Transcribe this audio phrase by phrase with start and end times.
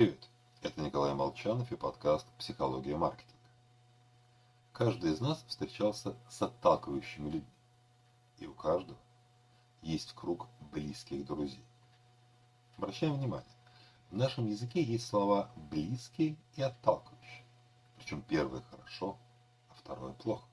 [0.00, 0.30] Привет,
[0.62, 3.36] это Николай Молчанов и подкаст «Психология маркетинга».
[4.72, 7.52] Каждый из нас встречался с отталкивающими людьми,
[8.38, 8.98] и у каждого
[9.82, 11.62] есть круг близких друзей.
[12.78, 13.52] Обращаем внимание,
[14.10, 17.44] в нашем языке есть слова «близкие» и «отталкивающие»,
[17.98, 19.18] причем первое хорошо,
[19.68, 20.48] а второе плохо.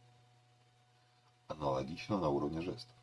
[1.48, 2.98] Аналогично на уровне жестов.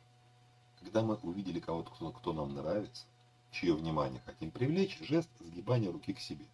[0.79, 3.07] Когда мы увидели кого-то, кто, кто нам нравится,
[3.49, 5.29] чье внимание хотим привлечь, жест
[5.65, 6.45] сгибания руки к себе.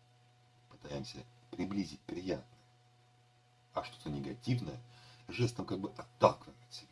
[0.69, 1.17] Пытаемся
[1.52, 2.47] приблизить приятное.
[3.73, 4.79] А что-то негативное
[5.27, 6.88] жестом как бы отталкиваем от себя.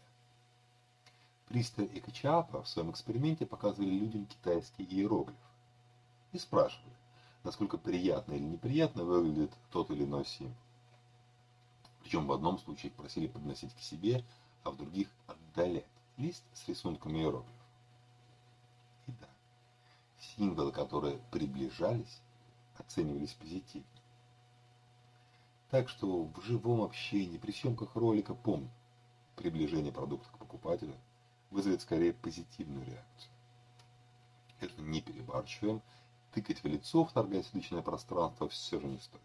[1.47, 5.35] Пристер и Качаапа в своем эксперименте показывали людям китайский иероглиф
[6.33, 6.93] и спрашивали,
[7.43, 10.55] насколько приятно или неприятно выглядит тот или иной символ.
[12.01, 14.25] Причем в одном случае их просили подносить к себе,
[14.63, 15.85] а в других отдалять
[16.17, 17.65] лист с рисунком иероглифов.
[19.07, 19.29] И да,
[20.19, 22.21] символы, которые приближались,
[22.77, 23.87] оценивались позитивно.
[25.69, 28.69] Так что в живом общении, при съемках ролика помню,
[29.37, 30.95] приближение продукта к покупателю
[31.49, 33.31] вызовет скорее позитивную реакцию.
[34.59, 35.81] Это не перебарщиваем,
[36.33, 39.21] тыкать в лицо, вторгаясь в личное пространство, все же не стоит.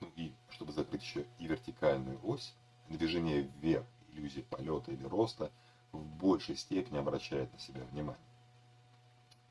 [0.00, 2.54] Ну и, чтобы закрыть еще и вертикальную ось,
[2.88, 5.52] движение вверх, иллюзия полета или роста
[5.92, 8.27] в большей степени обращает на себя внимание.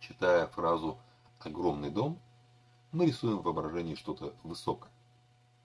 [0.07, 0.97] Читая фразу
[1.41, 2.17] «огромный дом»,
[2.93, 4.89] мы рисуем в воображении что-то высокое,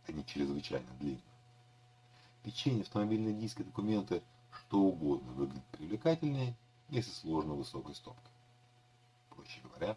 [0.09, 1.23] а не чрезвычайно длинное.
[2.43, 4.21] Печенье, автомобильные диски, документы,
[4.51, 6.57] что угодно выглядит привлекательнее,
[6.89, 8.33] если сложно высокой стопкой.
[9.31, 9.97] Проще говоря,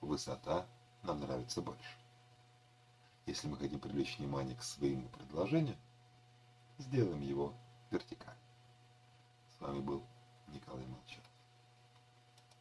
[0.00, 0.66] высота
[1.02, 1.98] нам нравится больше.
[3.26, 5.76] Если мы хотим привлечь внимание к своему предложению,
[6.78, 7.52] сделаем его
[7.90, 8.38] вертикально.
[9.58, 10.04] С вами был
[10.46, 11.29] Николай Молчанов.